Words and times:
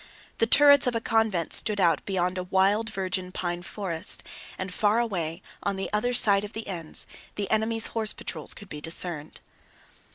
The 0.39 0.47
turrets 0.47 0.87
of 0.87 0.95
a 0.95 0.99
convent 0.99 1.53
stood 1.53 1.79
out 1.79 2.03
beyond 2.07 2.39
a 2.39 2.43
wild 2.45 2.89
virgin 2.91 3.31
pine 3.31 3.61
forest, 3.61 4.23
and 4.57 4.73
far 4.73 4.97
away 4.97 5.43
on 5.61 5.75
the 5.75 5.91
other 5.93 6.11
side 6.15 6.43
of 6.43 6.53
the 6.53 6.65
Enns 6.65 7.05
the 7.35 7.47
enemy's 7.51 7.85
horse 7.93 8.11
patrols 8.11 8.55
could 8.55 8.67
be 8.67 8.81
discerned. 8.81 9.41